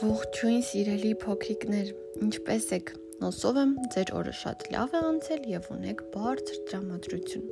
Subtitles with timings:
[0.00, 1.88] Ողջույն սիրելի փոքրիկներ,
[2.24, 7.44] ինչպե՞ս եք։ Ոսով եմ, ձեր օրը շատ լավ է անցել եւ ունեք բարձր տրամադրություն։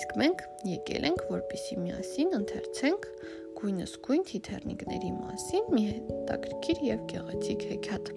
[0.00, 3.08] Իսկ մենք եկել ենք, որպիսի միասին ընթերցենք
[3.62, 8.14] գույնս գույն թիթեռնիկների մասին մի հետաքրքիր եւ գեղեցիկ հեքիաթ։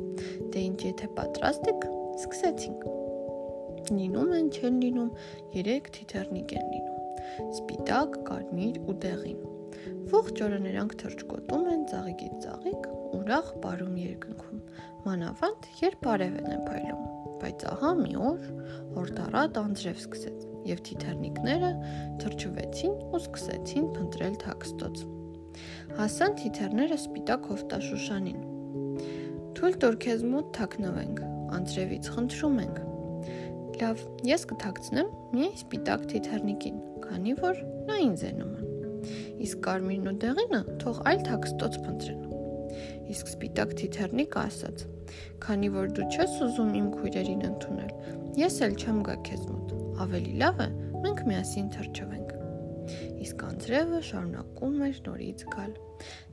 [0.55, 1.90] Դե ինչ եթե պատրաստ եք,
[2.26, 2.88] սկսեցինք։
[4.02, 5.17] Լինում են, չեն լինում,
[5.59, 9.55] 3 թիթեռնիկ են լինում։ Սպիտակ, կարմիր ու դեղին
[9.85, 14.62] Ողջ օրը նրանք թրջկոտում են ծաղիկից ծաղիկ, ուրախ բարում երկնքում։
[15.05, 17.03] Մանավանդ, երբ արևն է փայլում։
[17.41, 18.48] Բայց ահա մի օր
[18.95, 21.71] հորտառատ անձրև սկսեց, եւ թիթեռնիկները
[22.23, 25.05] թրջվեցին ու սկսեցին փնտրել թաքստոց։
[25.99, 28.43] Հասան թիթեռները սպիտակ հովտաշուշանին։
[29.55, 31.23] Թույլ տուր քեզ մոտ թաքնվենք,
[31.59, 32.84] անձրևից խնդրում ենք։
[33.76, 38.65] Լավ, ես կթաքցնեմ միայն սպիտակ թիթեռնիկին, քանի որ նա ինձ է նման
[39.45, 42.21] իսկ կարմիրն ու դեղինը թող այլ թաքստոց փնտրեն։
[43.13, 44.84] Իսկ սպիտակ թիթեռնիկը ասաց.
[45.46, 47.91] «Քանի որ դու չես ուզում իմ քույրերին ընդունել,
[48.41, 49.74] ես էլ չեմ գա քեզ մոտ։
[50.05, 50.70] Ավելի լավ է
[51.05, 52.34] մենք միասին թրջվենք»։
[53.26, 55.72] Իսկ անձրևը շարունակում էր նորից գալ։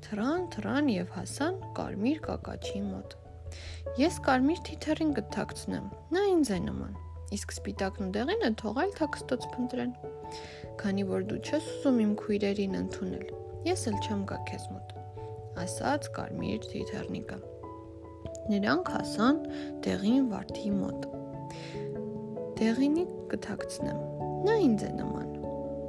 [0.08, 3.16] Թրան, թրան եւ հասան կարմիր կակաչի մոտ։
[4.00, 7.00] Ես կարմիր թիթեռին կթաքցնեմ։ Նա ինձ է նման
[7.36, 9.92] իսկ սպիտակն ու դեղինը թող այլ թաքստոց փնտրեն։
[10.82, 13.26] Քանի որ դու չես ուզում իմ քույրերին ընդունել,
[13.68, 14.94] ես էլ չեմ գա քեզ մոտ,
[15.62, 17.38] ասաց Կարմիր Թիթեռնիկը։
[18.52, 19.40] Նրանք հասան
[19.86, 21.08] դեղին վարդի մոտ։
[22.62, 24.04] Դեղինի կթաքցնեմ։
[24.48, 25.32] Նա ինձ է նման։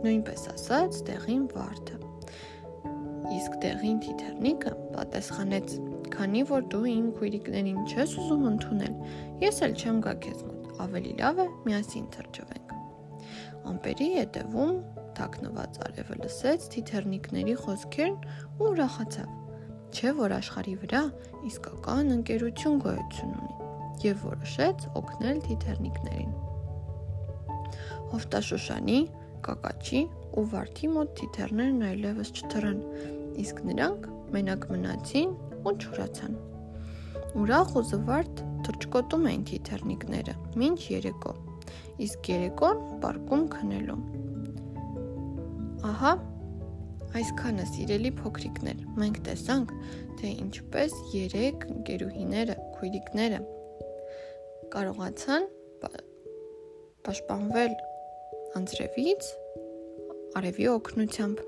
[0.04, 2.03] Նույնպես ասաց դեղին վարդը։
[3.34, 5.76] Իսկ դեղին Թիթեռնիկը պատասխանեց.
[6.14, 8.98] Քանի որ դու իմ քույրիկներին չես ուզում ընդունել,
[9.44, 12.76] ես էլ չեմ գա քեզ մոտ ավելի լավ է միասին թրջվենք։
[13.74, 14.78] Ամպերի հետևում
[15.18, 18.16] թաքնված արևը լսեց թիթեռնիկների խոսքերն
[18.60, 19.34] ու ուրախացավ։
[19.94, 21.02] Չէ որ աշխարի վրա
[21.50, 23.54] իսկական ընկերություն գոյություն ունի
[24.04, 26.32] եւ որոշեց օգնել թիթեռնիկներին։
[28.14, 29.00] Հովտաշոշանի,
[29.46, 30.02] կակաչի
[30.34, 32.80] ու վարդի մոտ թիթեռներն այլևս չթռան,
[33.42, 35.32] իսկ նրանք մենակ մնացին
[35.64, 36.36] ու չորացան։
[37.44, 41.34] Ուրախ ու զվարթ թրջկոտում էին թիթեռնիկները, մինչ երեկո։
[42.06, 43.98] Իսկ երեկոն պարկում քնելու։
[45.90, 46.14] Ահա,
[47.20, 49.74] այսքանը սիրելի փոքրիկներ, մենք տեսանք,
[50.22, 53.42] թե ինչպես երեք ընկերուհիները, քույրիկները
[54.74, 55.50] կարողացան
[57.06, 57.74] պաշտպանվել
[58.58, 59.32] անձրևից
[60.40, 61.44] արևի օգնությամբ։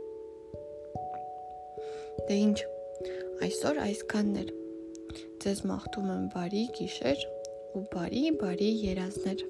[2.24, 2.60] Դե ինչ,
[3.46, 4.54] այսօր այսքանն էր
[5.46, 7.26] Ձեզ մաղթում եմ բարի գիշեր
[7.78, 9.44] ու բարի բարի երազներ։